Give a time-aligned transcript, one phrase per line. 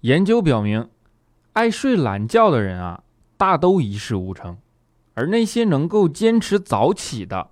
[0.00, 0.88] 研究表明，
[1.52, 3.02] 爱睡懒觉的人啊，
[3.36, 4.56] 大都一事无成，
[5.12, 7.48] 而那些能够坚持早起的，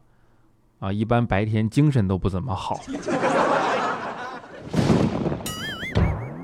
[0.78, 2.80] 啊，一般白天精神都不怎么好。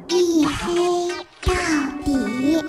[0.08, 1.08] 一黑
[1.40, 1.54] 到
[2.04, 2.62] 底。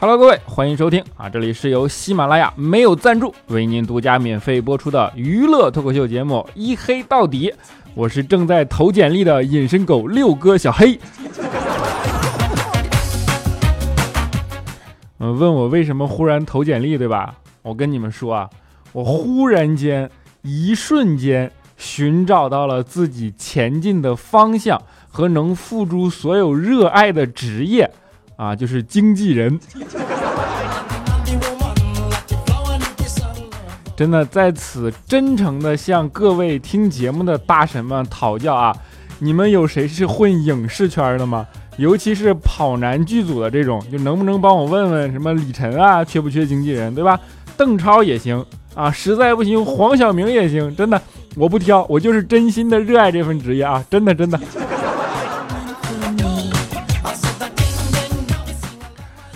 [0.00, 1.28] Hello，各位，欢迎收听啊！
[1.28, 7.50] 这里是由喜马拉雅没有赞助为您独家免费播出的娱乐脱口秀节目《一黑到底》，
[7.92, 10.96] 我是正在投简历的隐身狗六哥小黑。
[15.18, 17.34] 嗯，问我为什么忽然投简历，对吧？
[17.62, 18.48] 我跟你们说啊，
[18.92, 20.08] 我忽然间
[20.42, 27.90] 一瞬间寻找到了自己前进的方向和能付诸所有热爱的职业。
[28.36, 29.60] 啊，就是经纪人，
[33.96, 38.74] 真的在此真诚的向各位听节目的大神们讨教啊！
[39.20, 41.46] 你们有谁是混影视圈的吗？
[41.76, 47.18] 尤其是跑男剧组的这种，就能不能帮我问问什么李晨啊，缺不缺经纪人，对吧？
[47.56, 51.00] 邓超也行啊，实在不行黄晓明也行，真的，
[51.36, 54.40] 我不挑，我就是真心的热爱这份职业啊，真的真的。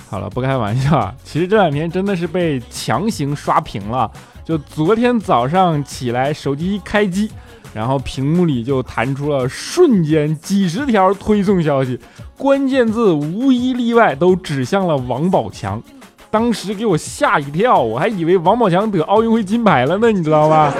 [0.08, 4.10] 好了，不开玩笑，其实这两天真的是被强行刷屏了。
[4.48, 7.30] 就昨天早上起来，手机一开机，
[7.74, 12.00] 然后屏幕里就弹出了瞬间几十条推送消息，
[12.34, 15.82] 关键字无一例外都指向了王宝强。
[16.30, 20.72] 当时给我吓一跳，我还以为王宝强得奥运会金牌了呢，你知道吧？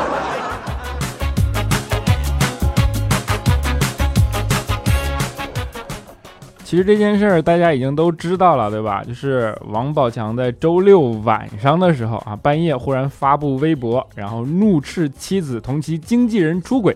[6.68, 9.02] 其实这件事儿大家已经都知道了，对吧？
[9.02, 16.94] 就是王宝强在周六晚上的时候啊，半夜忽然发布微博，然后怒斥妻子同其经纪人出轨，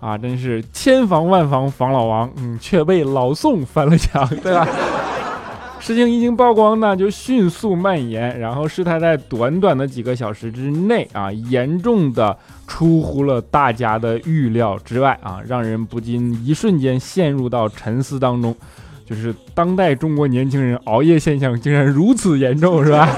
[0.00, 4.66] 啊，真是千防万防防老王，嗯，却被老宋翻了墙，对吧？
[5.80, 12.34] 事情一经曝光呢，就迅速蔓延，然后事态在短短的几个小时之内啊，严重的
[12.66, 18.56] 出乎了大家的预料之外啊，让人不禁一瞬间陷入到沉思当中。
[19.10, 23.08] 就是当代中国年轻人熬夜现象竟然如此严重，是吧？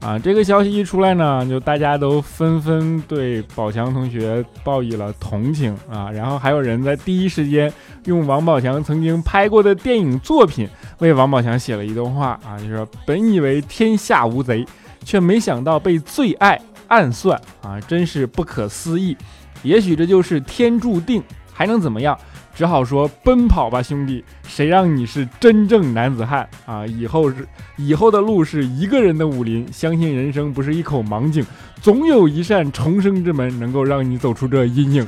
[0.00, 7.72] 啊，这个消息一出来呢，就大家都纷纷对宝强同学报以了同情啊，然后还有人在第一时间
[8.06, 10.68] 用王宝强曾经拍过的电影作品
[10.98, 14.66] 为王宝强写了一段话啊，就说本以为天下无贼，
[15.04, 19.16] 却没想到被最爱暗算啊，真是不可思议。
[19.62, 21.22] 也许这就是天注定。
[21.52, 22.18] 还能怎么样？
[22.54, 24.22] 只好说奔跑吧，兄弟！
[24.46, 26.86] 谁让你是真正男子汉啊？
[26.86, 31.44] 以后是以后的路是一个人的武林，相信人生不是一口盲井，
[31.80, 35.06] 总有一扇重生之门能够让你走出这阴影。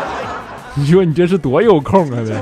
[0.74, 2.24] 你说你这是多有空啊？
[2.26, 2.34] 这。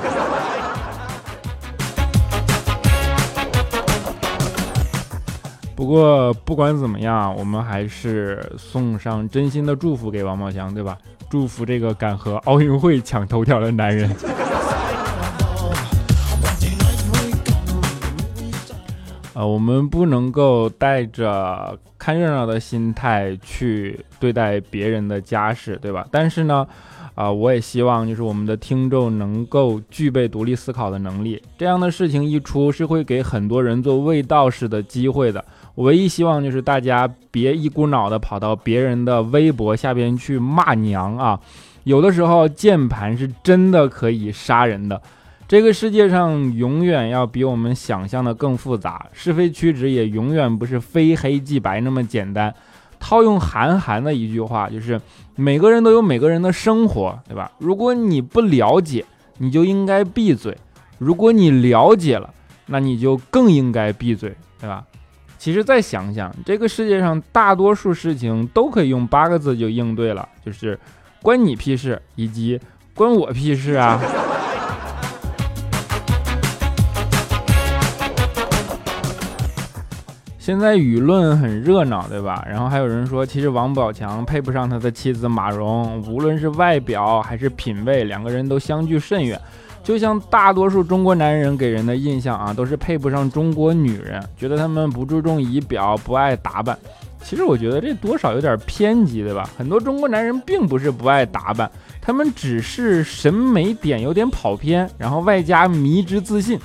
[5.74, 10.96] 不过不管怎么样，我们还是送上真心的祝福给王宝强，对吧？
[11.30, 14.10] 祝福这个敢和奥运会抢头条的男人。
[19.34, 26.04] 呃，我们不能够带着看热闹的心态去对待别人的家事，对吧？
[26.10, 26.66] 但是呢，
[27.14, 31.40] 啊，我也希望就是我们的听众能够具备独立思考的能力。
[31.56, 35.44] 这样的事情一出，是会给很多人做卫道士的机会的。
[35.78, 41.38] 我唯一希望就是大家别一股脑的跑到别人的微博下边去骂娘啊！
[41.84, 45.00] 有的时候键盘是真的可以杀人的。
[45.46, 52.52] 这个世界上永远要比我们想象的更复杂，是非曲直也永远不是非黑即白那么简单。
[52.98, 55.00] 套用韩寒的一句话，就是
[55.36, 57.52] 每个人都有每个人的生活，对吧？
[57.58, 59.04] 如果你不了解，
[59.36, 60.52] 你就应该闭嘴；
[60.98, 62.34] 如果你了解了，
[62.66, 64.84] 那你就更应该闭嘴，对吧？
[65.38, 70.76] 其实再想想，这个世界上大多数事情都可以用八个字就应对了，就是
[71.22, 72.60] “关你屁事”以及
[72.92, 74.00] “关我屁事”啊。
[80.38, 82.44] 现在舆论很热闹，对吧？
[82.48, 89.40] 然后还有人说，其实王宝强配不上他的妻子马蓉，无论是外表还是品味，两个人都相距甚远。
[89.88, 96.78] 就像大多数中国男人给人的印象啊，都是配不上中国女人，觉得他们不注重仪表，不爱打扮。
[97.22, 99.48] 其实我觉得这多少有点偏激，对吧？
[99.56, 101.70] 很多中国男人并不是不爱打扮，
[102.02, 106.60] 他们只是审美点有点跑偏，然后外加迷之自信。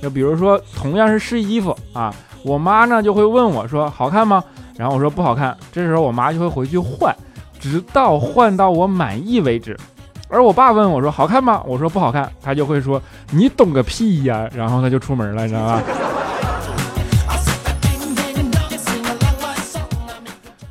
[0.00, 2.14] 就比如说同样是试衣服啊，
[2.44, 4.44] 我妈呢就会问我说好看吗？
[4.76, 7.12] 然后我说不好看，这时候我妈就会回去换，
[7.58, 9.76] 直到换到我满意为止。
[10.28, 11.62] 而我爸问我说好看吗？
[11.66, 15.82] 我说不好看，他就会说你懂个屁呀，然后他就出门了，你知道吧？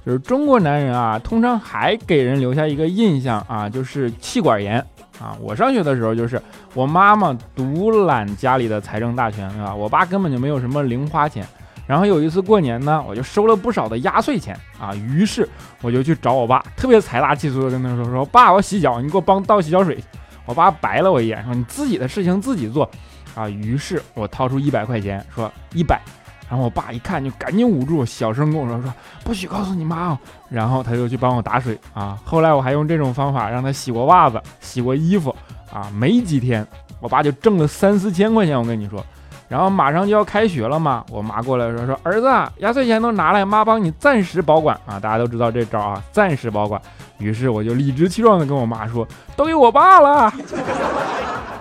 [0.06, 4.80] 就是中国男人啊，通常还给人留下一个印象啊，就是气管炎
[5.20, 5.36] 啊。
[5.42, 6.42] 我上学的时候，就是
[6.74, 9.76] 我妈妈独揽家里的财政大权，对吧？
[9.76, 11.46] 我爸根本就没有什么零花钱。
[11.88, 15.48] 然后有一次过年呢，我就收了不少的压岁钱啊，于是
[15.82, 19.98] 我就去找我爸，特别财大气粗的跟他说：“说爸，我洗脚，你给我帮倒洗脚水。”
[20.46, 22.90] 我爸白了我一眼，说：“你自己的事情自己做
[23.36, 26.02] 啊。”于是我掏出一百块钱，说：“一百。”
[26.50, 28.94] 然后我爸一看，就赶紧捂住，小声跟我说：“说
[29.26, 30.18] 不许告诉你妈哦。”
[30.50, 32.18] 然后他就去帮我打水啊。
[32.24, 35.36] 后来我还用这种方法让他洗过袜子、洗过衣服
[35.70, 35.92] 啊。
[35.94, 36.66] 没几天，
[37.02, 38.58] 我爸就挣了三四千块钱。
[38.58, 39.06] 我跟你说，
[39.48, 42.28] 然后马上就要开学了嘛，我妈过来说：“说儿子，
[42.58, 46.82] 压岁钱都拿来，妈帮你暂时保管啊。”大家都知道这招啊，暂时保管。
[47.18, 49.08] 于是我就理直气壮的跟我妈说
[49.38, 50.32] ：“都给我爸了。”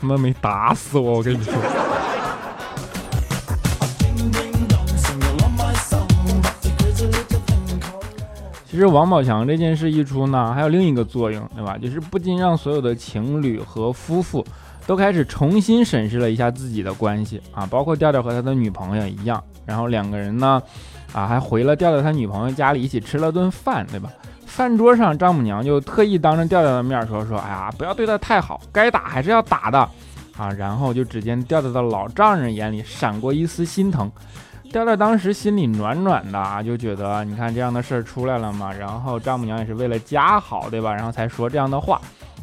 [0.00, 1.54] 他妈没打死我，我跟你说。
[8.66, 11.78] 其实王宝强这件事一出呢，还有另一个作用，对吧？
[11.78, 14.44] 就是不仅让所有的情侣和夫妇
[14.86, 19.42] 都开始重新审视了一下自己的关系啊，包括调调和他的女朋友一样。
[19.64, 20.62] 然后两个人呢，
[21.12, 24.10] 啊，还回了调调他女朋友家里一起吃了顿饭，对吧？
[24.46, 29.78] 饭桌上丈母娘就特意当着调调的面说说，哎呀，不要对他太好，该打还是要打的
[30.36, 30.50] 啊。
[30.50, 34.10] 然后就只见调调的老丈人眼里闪过一丝心疼。
[34.70, 40.92] 调调当时心里暖暖的啊，就觉得你看这样的事儿出来了嘛，然后丈母娘也是为了家好，对吧？
[40.94, 42.00] 然后才说这样的话。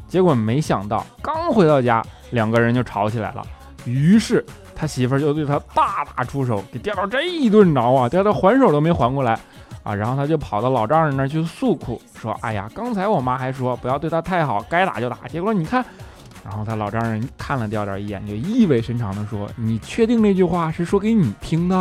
[0.08, 3.46] 结果没想到，刚回到家，两个人就吵起来了。
[3.86, 4.44] 于是
[4.76, 9.40] 他媳妇儿就对他大打出手，给调调这一顿挠啊，调调还手都没还过来
[9.84, 9.94] 啊。
[9.94, 15.18] 然后他就跑到老丈人那儿去诉苦，说：“哎呀，刚才我妈还说不要对他太好，该打就打。
[15.28, 15.86] 结果你看。”
[16.44, 21.76] 然后他老丈人看了调调一眼，就意味深长地说：“你确定那句话是说给你听的？”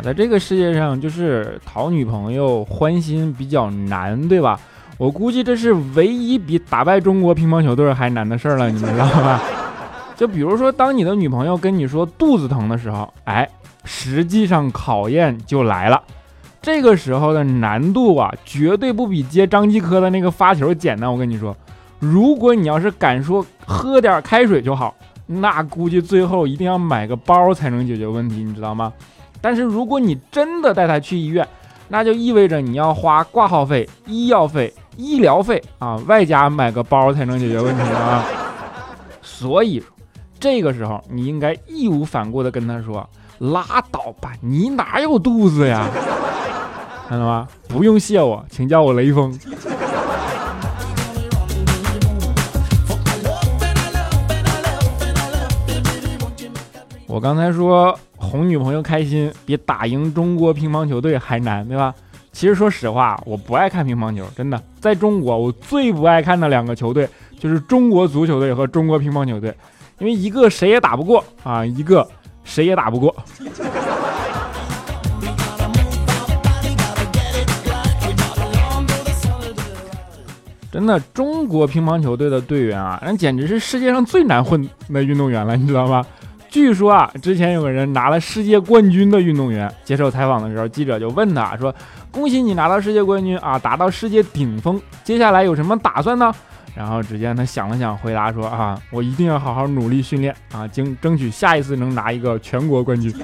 [0.00, 4.58] 在这个世界上，就是讨女朋友欢心比较难，对吧？
[4.98, 9.40] 我估计这是唯一比打败中国乒乓球队还难的事儿了，你们知道吧？
[10.16, 13.48] 就比如说，当你的女朋友跟你说肚子疼的时候，哎，
[13.84, 16.02] 实际上考验就来了。
[16.60, 21.10] 这个时候的难度啊，绝对不比接张继科的那个发球简单。
[21.10, 21.56] 我跟你说，
[21.98, 24.94] 如果你要是敢说喝点开水就好，
[25.26, 28.92] 那估计最后一定要买个包才能解决问题，你知道吗？
[29.40, 31.46] 但是如果你真的带他去医院，
[31.88, 38.24] 那就意味着你要花挂号费、医药费、医疗费啊，外加买个包才能解决问题啊。
[39.22, 39.82] 所以，
[40.38, 43.08] 这个时候你应该义无反顾地跟他说
[43.38, 45.88] ：“拉倒吧，你哪有肚子呀？”
[47.08, 47.48] 看到吗？
[47.66, 49.36] 不用谢我，请叫我雷锋。
[57.06, 61.92] 我刚才说哄女朋友开心比打赢中国乒乓球队还难，对吧？
[62.32, 64.62] 其实说实话，我不爱看乒乓球，真的。
[64.78, 67.08] 在中国，我最不爱看的两个球队
[67.38, 69.52] 就是中国足球队和中国乒乓球队，
[69.98, 72.06] 因为一个谁也打不过啊，一个
[72.44, 73.12] 谁也打不过。
[80.70, 86.06] 真的，中国乒乓球队的队员啊，那简直是世界上最难混的运动员了，你知道吗？
[86.50, 91.72] 据说啊，之前有个人拿了世界冠军的运动员接受采访的时候，记者就问他说
[92.10, 96.34] ：“恭喜你拿到世界冠军啊，达到世界顶峰，接下来有什么打算呢？”
[96.74, 103.14] 然后只见他想了想，回答说：“啊，我一定要好好努力训练啊，争争取下一次能拿一个全国冠军。”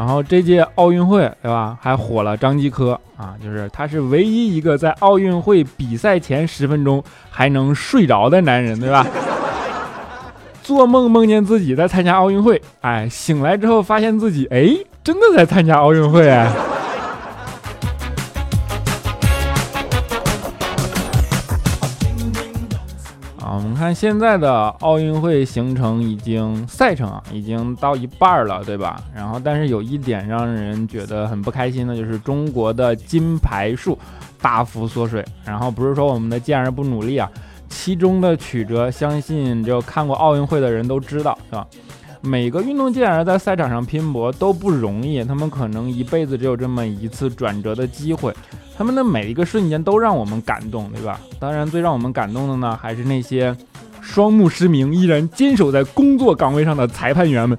[0.00, 1.76] 然后这届奥运会，对吧？
[1.78, 9.06] 还火了张继科啊，就是他是唯一一个在奥运会比赛前十分钟还能睡着的男人，对吧？
[10.64, 16.50] 做梦梦见自己在参加奥运会，哎，醒来之后发现自己哎，真的在参加奥运会哎。
[23.80, 29.02] 看现在的奥运会行程已经赛程，已经到一半了，对吧？
[29.14, 33.98] 然后，但是有一点让人觉得很不开心的，就是中国的金牌数
[34.38, 35.24] 大幅缩水。
[35.46, 37.26] 然后不是说我们的健儿不努力啊，
[37.70, 41.66] 其中的曲折，相信只有看过奥运会的人都知道，是吧？
[42.22, 48.34] 每个运动健儿在赛场上拼搏都不容易，他们可能一辈子只有这么一次转折的机会，
[48.76, 51.18] 他们的每一个瞬间都让我们感动，对吧？
[51.38, 53.56] 当然，最让我们感动的呢，还是那些
[54.02, 57.56] 双目失明依然坚守在工作岗位上的裁判员们。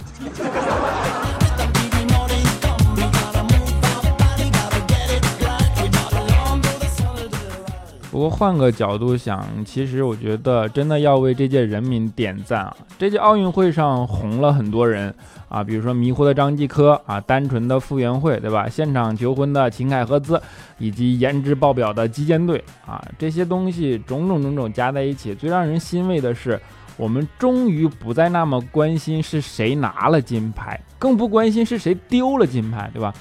[8.12, 12.76] 不过换个角度想，其实我觉得真的要为这届人民点赞啊！
[13.00, 15.16] 这届奥运会上红了很多人
[15.48, 18.68] 啊，比如说迷糊的张继科啊，单纯的傅园慧，对吧？
[18.68, 20.40] 现场求婚的秦凯赫兹，
[20.78, 26.60] 以及颜值爆表的击剑队啊，这些东西种种种种加在一起，最让人欣慰的是，
[26.98, 33.14] 我们终于不再那么关心是谁拿了金牌，更不关心是谁丢了金牌，对吧？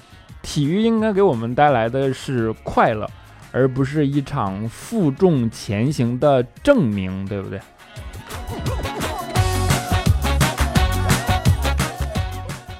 [0.42, 3.08] 体育应该给我们带来的是快乐。
[3.52, 7.60] 而不是一场负重前行的证明，对不对？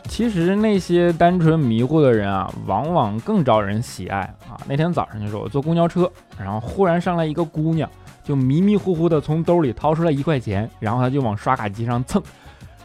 [0.07, 4.61] 其实那些单纯迷糊的人啊，往往更招人喜爱啊。
[4.67, 7.89] 那天早上就是我坐公交车，然后忽然上来一个姑娘，
[8.23, 12.23] 就迷迷糊糊的从兜里掏出来一块钱，然后她就往刷卡机上蹭。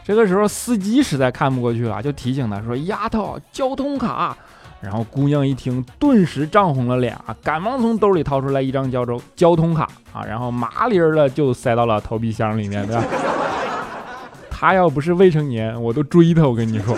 [0.02, 4.34] 这个时候司机实在看不过去了，就提醒她说：“丫头，交通卡。”
[4.80, 13.04] 然后姑娘一听，顿时涨红了脸啊，赶忙从兜里掏出来一张交州交通卡啊，然后麻利儿的就塞到了投币箱里面，对吧？
[14.50, 16.96] 他要不是未成年，我都追他，我跟你说。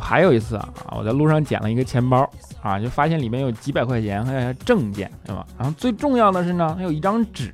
[0.00, 2.28] 还有一次啊，我在路上捡了一个钱包
[2.62, 5.46] 啊，就发现里面有几百块钱和证件，对吧？
[5.58, 7.52] 然后最重要的是呢，还有一张纸，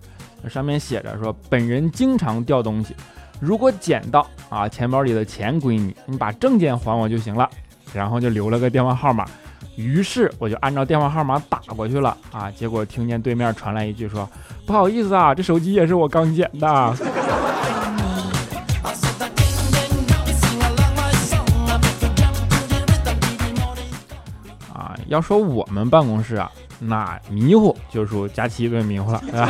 [0.48, 2.94] 上面写着说：“本人经常掉东西。”
[3.40, 7.48] 如果捡到啊，钱包里的钱归你，你把证件还我就行了。
[7.94, 9.24] 然后就留了个电话号码，
[9.74, 12.50] 于是我就按照电话号码打过去了啊。
[12.50, 14.28] 结果听见对面传来一句说
[14.66, 16.94] ：“不好意思啊，这手机也是我刚捡的。”啊，
[25.06, 29.40] 要说我们办公室啊，那迷糊就属佳期最迷糊了，对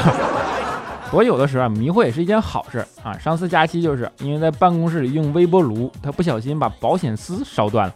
[1.09, 1.17] 吧？
[1.17, 3.17] 我有的时候啊，迷惑也是一件好事啊。
[3.19, 7.95] 上次假期就是因为在办公室里用微波炉，他不小心把保险丝烧断了，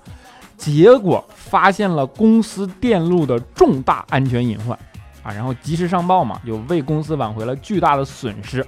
[0.56, 4.78] 结果发现了公司电路的重大安全隐患
[5.22, 8.64] 啊，然后及时上报嘛，就为公司挽回了巨大的损失。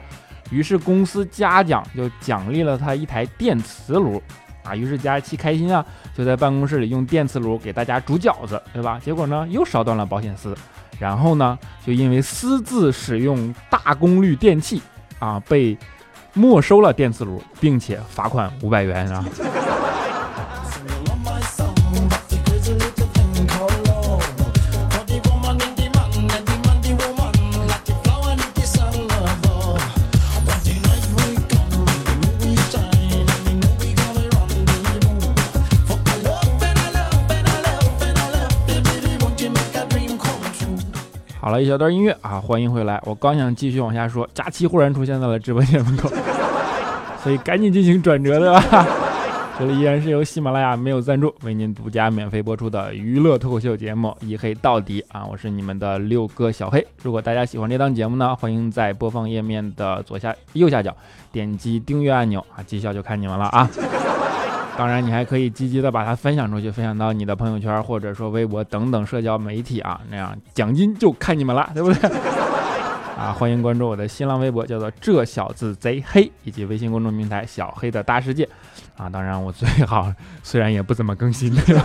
[0.51, 4.23] 于是公司嘉奖就奖励了他一台电磁炉
[4.63, 4.77] 啊。
[4.77, 5.85] 于是假期开心啊，
[6.15, 9.01] 就在办公室里用电磁炉给大家煮饺子，对吧？
[9.03, 10.55] 结果呢，又烧断了保险丝。
[10.99, 14.81] 然后呢，就因为私自使用大功率电器
[15.19, 15.77] 啊，被
[16.33, 19.25] 没收了电磁炉，并且罚款五百元啊。
[41.55, 43.01] 了一小段音乐啊，欢迎回来。
[43.05, 46.11] 我刚想继续往下说，佳期忽然出现在了直播间门口，
[47.23, 48.87] 所以赶紧进行转折，对吧？
[49.57, 56.85] 这里依然是由喜马拉雅没有赞助为您独家免费播出的娱乐脱口秀节目《一黑到底》啊，我是你们的六哥小黑。
[57.05, 60.93] 如果大家喜欢这档节目呢，欢迎在播放页面的左下右下角
[61.31, 63.71] 点击订阅按钮啊，绩效就看你们了啊。
[64.77, 72.11] 当然，你还可以积极的把它分享出去，分享到你的朋友圈或者说微博等等社交媒体啊，那样奖金就看你们了，对不对？
[73.17, 78.49] 啊，欢迎关注我的新浪微博，叫做这小子贼黑，以及微信公众平台小黑的大世界。
[78.97, 80.13] 啊，当然我最好
[80.43, 81.55] 虽然也不怎么更新。
[81.55, 81.85] 对吧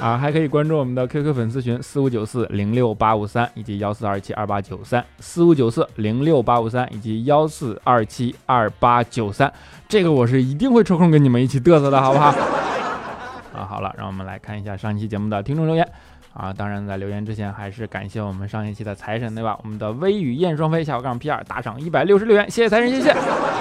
[0.00, 9.52] 啊，还可以关注我们的 QQ 粉丝群四五九四零六八五三以及幺四二七二八九三四五九四零六八五三以及幺四二七二八九三，
[9.88, 12.28] 这个我是一定会抽空跟你们一起嘚瑟的，好不好？
[13.52, 15.86] 啊，好了，让我们来看一下上一期节目的听众留言。
[16.32, 19.58] 啊，当然在留言之前，还是感谢我们上一期的财神，对吧？
[19.64, 23.12] 我们的微雨燕双飞下杠 P 二打赏一百六十六元，谢谢财神，谢谢。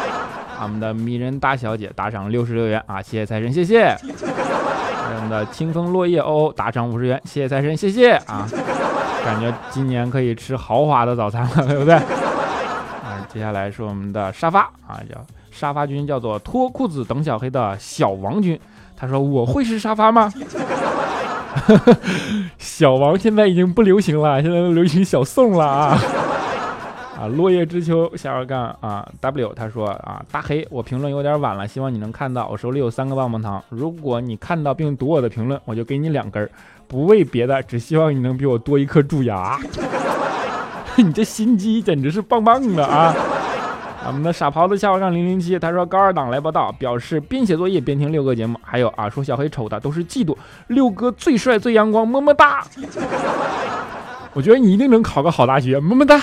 [0.62, 3.98] 我们的迷人大小姐打赏六十六元啊，谢谢财神，谢谢。
[5.30, 8.48] 的清风落叶哦哦打赏五十元，谢谢财神，谢谢啊！
[9.26, 11.96] 感觉今年可以吃豪华的早餐了， 对不对？
[11.96, 15.20] 啊，接下来是我们的沙发啊，叫
[15.52, 18.60] 沙发君，叫做脱裤子等小黑的小王君。
[18.96, 20.32] 他说：“我会是沙发吗？”
[22.58, 25.98] 小王现在已经不流行了，现在都流行小宋了啊。
[27.18, 36.48] 啊，落叶知秋，下二杠啊，W 他说啊，大黑，我评论有点晚了，希望你能看到，我手里有三个棒棒糖，如果你看到并读我的评论，我就给你两根，
[36.88, 39.60] 不为别的，只希望你能比我多一颗蛀牙。
[40.96, 43.16] 你这心机简直是棒棒的啊！
[44.06, 48.60] 我们的傻狍子下午杠零零七，他说高二党来报道，表示边写作业边听六哥节目。
[48.64, 52.64] 还有啊，说小黑丑的都是嫉妒，六哥最帅最阳光，么么哒。
[54.34, 56.22] 我觉得你一定能考个好大学，么么哒。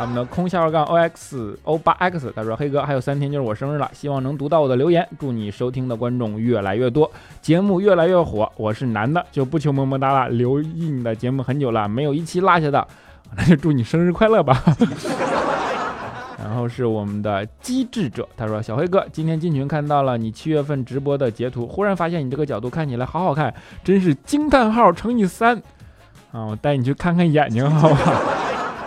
[0.00, 7.10] 我们的空下划杠 o x o 八 x，他说黑哥还有三天就是我生日了，希望能读到我的留言，祝你收听的观众越来越多，
[7.42, 8.50] 节目越来越火。
[8.56, 12.88] 我是男的，就不求么么哒了，留意你的节目很久了，没有一期落下的，
[13.36, 14.62] 那就祝你生日快乐吧。
[16.42, 23.54] 然后是我们的机智者，他说：“小黑哥，今天进群看到了你七月份直播的截图，忽然发现你这个角度看起来好好看，
[23.84, 25.58] 真是惊叹号乘以三
[26.32, 26.46] 啊！
[26.46, 27.96] 我带你去看看眼睛，好吧？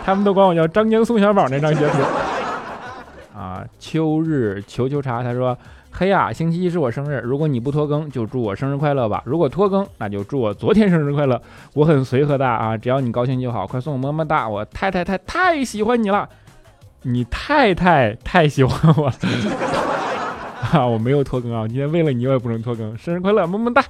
[0.04, 1.98] 他们都管我叫张江宋小宝那张截图
[3.38, 5.56] 啊。”秋日求求茶，他说
[5.90, 11.40] ：“嘿呀，星期一是我生日，如果你不拖更，就祝我生日快乐吧；如果拖更，那就祝我昨天生日快乐。
[11.72, 13.66] 我很随和的啊，只要你高兴就好。
[13.66, 16.28] 快送我么么哒，我太太太太喜欢你了。”
[17.06, 19.14] 你太太太喜欢我了
[20.72, 20.86] 啊！
[20.86, 22.96] 我没有拖更啊，今天为了你我也不能拖更。
[22.96, 23.84] 生日快乐，么么哒！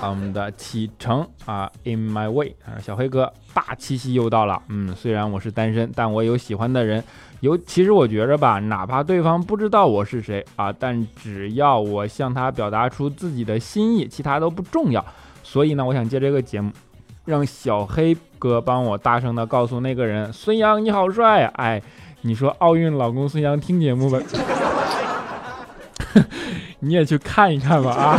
[0.00, 4.62] 啊我们的启程啊，In my way 啊，小黑哥，大七夕又到了。
[4.68, 7.04] 嗯，虽然我是单身，但我有喜欢的人。
[7.40, 15.04] 尤，其实我觉着吧，哪怕对方不知道我是谁啊，但只要我向他表达出自己的心意，其他都不重要。
[15.42, 16.70] 所以呢，我想借这个节目。
[17.26, 21.80] 让小黑哥帮我大声的告诉那个人：“孙杨你好帅！”哎，
[22.22, 24.18] 你说奥运老公孙杨听节目吧，
[26.80, 28.18] 你也去看一看吧啊，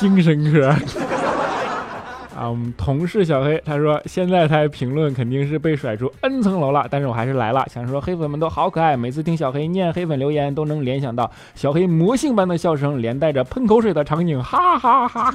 [0.00, 0.66] 精神科
[2.34, 2.48] 啊！
[2.48, 15.34] 我们同事小黑他说：“现在他评论肯定是被甩出 N 层楼了，但是我还是来了，想说黑粉们都好可爱，每次听小黑念黑粉留言都能联想到小黑魔性般的笑声，连带着喷口水的场景，哈哈哈。”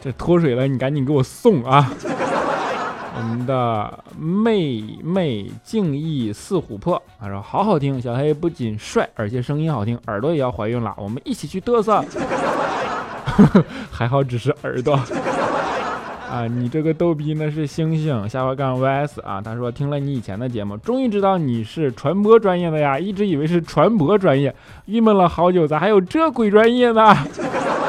[0.00, 1.92] 这脱水了，你赶紧给我送啊！
[3.18, 12.02] 我们的妹妹静意似琥珀，他说好好听，小黑不仅帅，而且声音好听，耳朵也要怀孕了，我们一起去嘚瑟。
[13.90, 14.94] 还好只是耳朵
[16.30, 16.46] 啊！
[16.46, 19.40] 你这个逗逼呢是星星下划杠 vs 啊！
[19.40, 24.54] 他说听了你以前的节目，终于知道你是传播专业的呀，一直以为是传播专业，
[24.86, 27.16] 郁闷了好久，咋还有这鬼专业呢？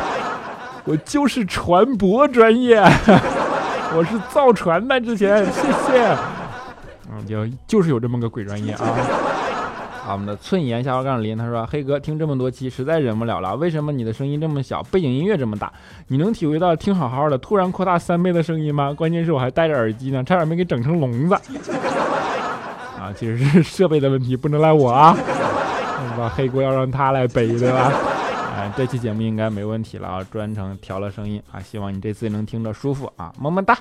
[0.85, 2.79] 我就是船舶专业，
[3.95, 5.01] 我是造船的。
[5.01, 6.15] 之前，谢谢。
[7.11, 8.95] 嗯，就就是有这么个鬼专业啊。
[10.07, 13.53] 啊，我们的寸言下划杠林他说：“黑哥，听这么多期，实在忍不了了。
[13.57, 15.69] 为什么你的声音这么小，背景音乐这么大？
[16.07, 18.93] 你能体会到听好好的突然扩大三倍的声音吗？
[18.97, 21.35] 关键是我还戴着耳机呢，差点没给整成聋子。
[22.95, 25.13] 啊，其实是设备的问题，不能赖我啊。
[26.17, 27.91] 把黑锅要让他来背，对吧？”
[28.75, 30.23] 这期节目应该没问题了啊！
[30.31, 33.75] 专程调了声音啊，希望你这次能听着舒服啊，么么哒！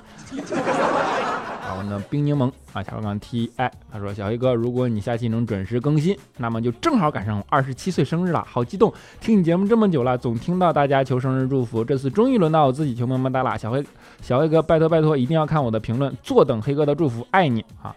[1.77, 8.91] 我们的冰柠檬啊，小刚刚 T I，他说小黑哥，如果你下期能准时更新，那么就正好赶上我二十七岁生日了，好激动！
[9.21, 13.85] 听你节目这么久了，总听到大家求生日祝福，这次终于轮到我自己求么么哒了，小黑
[14.21, 17.95] 小黑哥，拜托拜托，一定要看我的评论，坐等黑哥的祝福，爱你啊！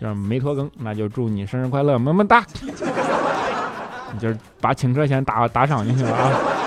[0.00, 2.42] 就是没拖更，那就祝你生日快乐，么么哒！
[2.62, 2.70] 你
[4.18, 6.57] 就是把请客钱打打赏进去了啊！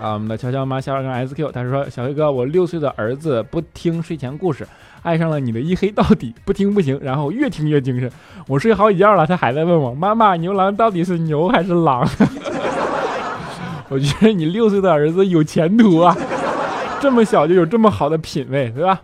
[0.00, 4.66] 啊，我们的悄悄妈小二跟 SQ，他说：“小黑哥，我六岁的儿子不听睡前故事，
[5.02, 8.10] 爱上了你的一黑到底，不听不行，然后越听越精神。
[8.46, 12.08] 我睡好几觉了，他还在问我妈妈，牛郎到底是牛还是狼？
[13.90, 16.16] 我觉得你六岁的儿子有前途啊，
[16.98, 18.98] 这么小就有这么好的品味，对吧？”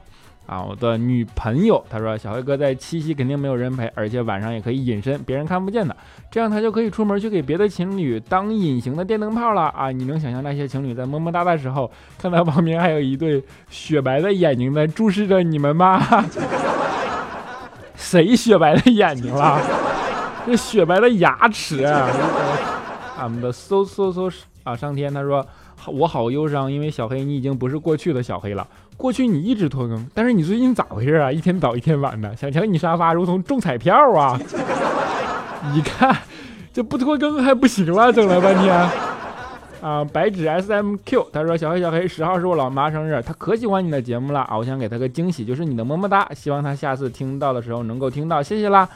[0.47, 5.97] 啊，我的女朋友，她说小黑哥在七夕肯定没有人陪，而且晚上也可以隐身，别人看不见的，
[6.31, 9.91] 这样他就可以出门去给别的情侣当隐形的电灯泡了啊！
[9.91, 16.01] 你能想象那些情侣在么么哒的时候，看到旁边还有一对雪白的眼睛在注视着你们吗？
[17.97, 19.61] 谁雪白的眼睛了？
[20.47, 21.85] 这雪白的牙齿。
[23.19, 24.33] 俺们的嗖嗖嗖
[24.63, 25.45] 啊上天，他说
[25.87, 28.65] 我好忧伤，因为小黑你已经不是过去的小黑了。
[28.97, 31.31] 过去你一直拖更，但是你最近咋回事啊？
[31.31, 34.39] 一天早一天晚的，想抢你沙发如同中彩票啊！
[35.75, 36.17] 你看
[36.73, 38.75] 这不拖更还不行了，整了半天
[39.83, 40.05] 啊！
[40.13, 44.57] 白纸 S M Q，他说小黑小黑，十号是我老妈生日，她可喜欢你的节目了啊！
[44.57, 48.89] 我想给她个惊喜，就是你的么么哒，希望她下次听到的时候能够听到，谢谢啦！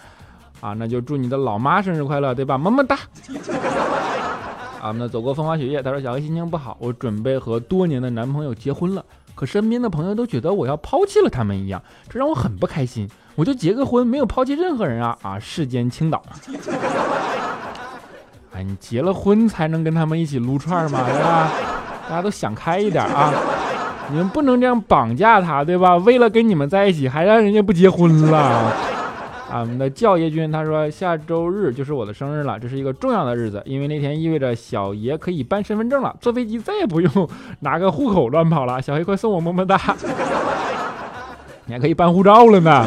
[0.60, 2.56] 啊，那就祝你的老妈生日快乐，对吧？
[2.58, 2.96] 么么哒！
[4.80, 9.04] 啊，那走过风花雪月，他说小黑心情不好，我准备和多年的男朋友结婚了。
[9.40, 13.08] 和身边的朋友都觉得我要抛弃了他们一样，这让我很不开心。
[13.36, 15.38] 我就结个婚，没有抛弃任何人啊啊！
[15.38, 16.22] 世间倾倒。
[18.52, 21.50] 哎，你结了婚才能跟他们一起撸串嘛，对吧？
[22.06, 23.32] 大家都想开一点啊！
[24.10, 25.96] 你们不能这样绑架他，对吧？
[25.96, 28.74] 为了跟你们在一起，还让人家不结婚了。
[29.50, 37.28] 啊，我们的教爷君他说下周日就是我的生日了，这是一个重要的日子，因为那天意味着小爷可以办身份证了，坐飞机再也不用
[37.60, 38.80] 拿个户口乱跑了。
[38.80, 39.76] 小黑快送我么么哒！
[41.66, 42.86] 你还可以办护照了呢。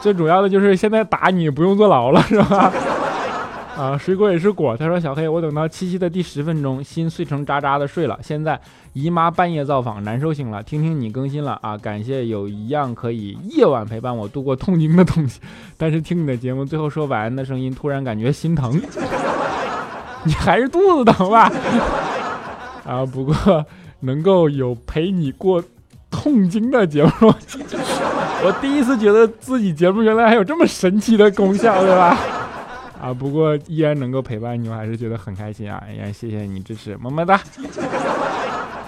[0.00, 2.72] 最主要的就是现在打你不用坐牢了，是吧？
[3.80, 4.76] 啊，水果也是果。
[4.76, 8.18] 他说：“小黑，我等到七夕的第十分钟，心碎成渣渣的睡了。
[8.22, 8.60] 现在
[8.92, 10.62] 姨妈半夜造访，难受醒了。
[10.62, 15.40] 听听你更新了啊，感谢有一样可以夜晚陪伴我度过痛经的东西。
[15.78, 18.78] 但是听你的节目最后说晚安的声音，突然感觉心疼。
[20.24, 21.50] 你还是肚子疼吧？
[22.84, 23.64] 啊，不过
[24.00, 25.64] 能够有陪你过
[26.10, 27.32] 痛经的节目，
[28.44, 32.18] 我第一次觉得自己节目原来还有这么神奇的功效，对吧？”
[33.00, 35.82] 啊，不过依然能够陪伴你，我还是觉得很开心啊！
[35.92, 37.40] 依然谢谢你支持，么么哒。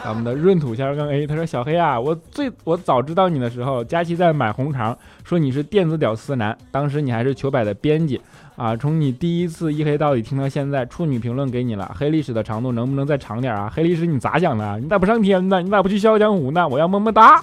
[0.04, 8.20] 咱们的闰土先生 A 他说：“小黑啊，我最我早知道你的时候，佳期在买红肠，说你是电子屌丝男，当时你还是糗百的编辑
[8.56, 8.76] 啊。
[8.76, 13.72] 从你第一次一黑到底听到现在，处女评论给你了，黑历史的长度能不能再长点啊？
[13.72, 14.78] 黑历史你咋想的？
[14.80, 15.62] 你咋不上天呢？
[15.62, 16.66] 你咋不去笑傲江湖呢？
[16.66, 17.40] 我要么么哒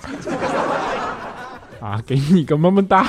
[1.80, 3.06] 啊，给你个么么哒。”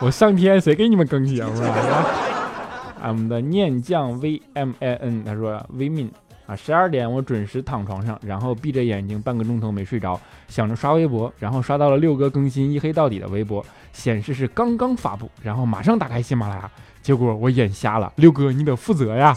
[0.02, 2.06] 我上天谁给你们更节目啊？
[3.02, 6.08] 俺们的念将 V M I N 他说 V min
[6.46, 16.70] 啊，十二点我准时躺床上，然后闭着眼睛半个钟头没睡着，想着刷微博，然后刷到了六哥更新一黑到底的微博，显示是刚刚发布，然后马上打开喜马拉雅，
[17.02, 18.12] 结果我眼瞎了。
[18.16, 19.36] 六哥你得负责呀！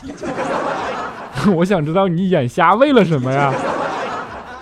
[1.55, 3.53] 我想知道你眼瞎为了什么呀？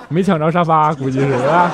[0.09, 1.71] 没抢着沙发，估计是吧？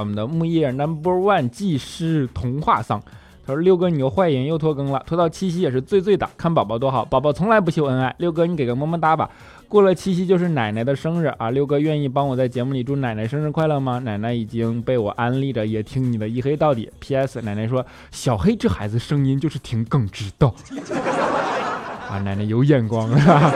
[0.00, 3.00] 我们的木叶 Number One 技师童话桑，
[3.46, 6.28] 他说六哥你又坏人又拖更了，拖到七夕也是最最的。
[6.38, 8.14] 看宝宝多好，宝宝从来不秀恩爱。
[8.18, 9.28] 六哥你给个么么哒吧。
[9.68, 13.98] 过了七夕就是奶奶的生日啊，六哥愿意帮我在节目里祝奶奶生日快乐吗？
[13.98, 16.90] 奶奶已经被我安利着，也听你的一黑到底。
[16.98, 17.42] P.S.
[17.42, 20.46] 奶奶说小黑这孩子声音就是挺耿直的
[22.10, 23.52] 啊，奶奶有眼光啊。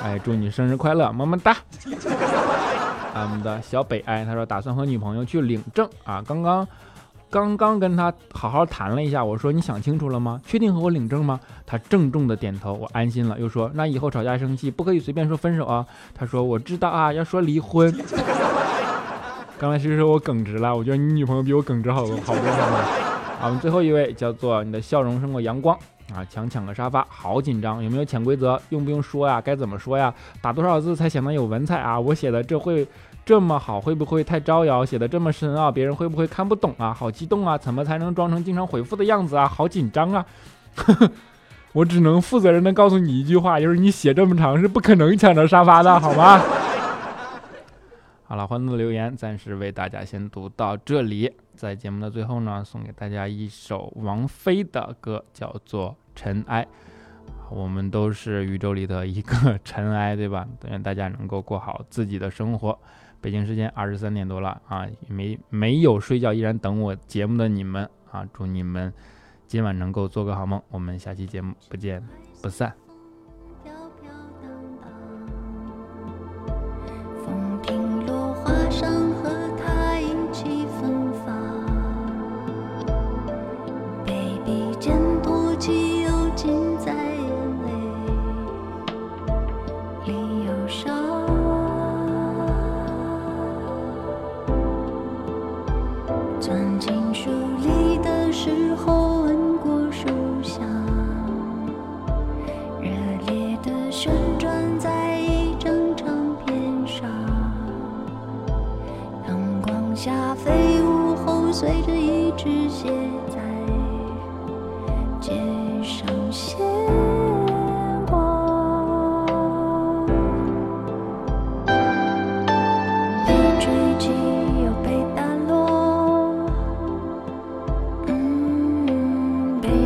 [0.04, 1.56] 哎，祝你生日快乐，么么哒。
[3.14, 6.66] 我们的小北哎，他说打算和女朋友去领证啊，刚刚
[7.30, 10.40] 刚刚跟他好好谈了一下，我说你想清楚了吗？
[10.46, 11.38] 确定和我领证吗？
[11.66, 13.38] 他郑重的点头，我安心了。
[13.38, 15.84] 又说那以后吵架生气不可以随便说分手啊。
[16.14, 17.92] 他说我知道啊，要说离婚。
[19.58, 22.76] 刚才其实我耿直了，我觉得你女朋友比我耿直好多好多了。
[23.40, 25.76] 啊，我们最后一位叫做你的笑容胜过阳光。
[26.14, 27.84] 啊，抢抢个沙发，好紧张！
[27.84, 28.60] 有没有潜规则？
[28.70, 29.40] 用不用说呀？
[29.40, 30.12] 该怎么说呀？
[30.40, 32.00] 打多少字才显得有文采啊？
[32.00, 32.86] 我写的这会
[33.26, 34.84] 这么好，会不会太招摇？
[34.84, 36.94] 写的这么深奥，别人会不会看不懂啊？
[36.94, 37.58] 好激动啊！
[37.58, 39.46] 怎么才能装成经常回复的样子啊？
[39.46, 40.24] 好紧张啊！
[41.74, 46.40] 我只能负责任的告诉你一句话，就是你写这么长是不可能抢着沙发的，好吗？
[48.24, 51.30] 好了，欢乐的留言暂时为大家先读到这里。
[51.58, 56.62] 在节目的最后呢，送给大家一首王菲的歌，叫做《尘埃》。
[57.50, 60.46] 我们都是宇宙里的一个 尘埃，对吧？
[60.70, 62.78] 愿大家能够过好自己的生活。
[63.20, 68.94] 北京时间二十三点多了啊，没没有睡觉，依然等我节目的你们啊，祝你们
[69.48, 70.62] 今晚能够做个好梦。
[70.70, 72.00] 我们下期节目不见
[72.40, 72.87] 不散。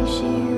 [0.03, 0.52] 你心。